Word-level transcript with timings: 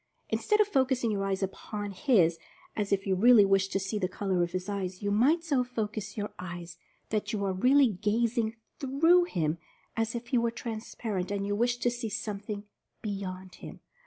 Instead 0.29 0.59
of 0.59 0.67
focusing 0.67 1.11
your 1.11 1.23
eyes 1.23 1.43
upon 1.43 1.91
his, 1.91 2.39
as 2.75 2.91
if 2.91 3.05
you 3.05 3.13
really 3.13 3.45
wished 3.45 3.71
to 3.71 3.79
see 3.79 3.99
the 3.99 4.07
color 4.09 4.41
of 4.41 4.51
his 4.51 4.67
eyes, 4.67 5.03
you 5.03 5.11
must 5.11 5.43
so 5.43 5.63
focus 5.63 6.17
your 6.17 6.31
eyes 6.39 6.79
that 7.09 7.31
you 7.31 7.45
are 7.45 7.53
really 7.53 7.89
gazing 7.89 8.55
through 8.79 9.25
him, 9.25 9.59
as 9.95 10.15
if 10.15 10.29
he 10.29 10.39
were 10.39 10.49
transparent 10.49 11.29
and 11.29 11.45
you 11.45 11.55
wished 11.55 11.83
to 11.83 11.91
see 11.91 12.09
something 12.09 12.63
beyond 13.03 13.53
him. 13.61 13.79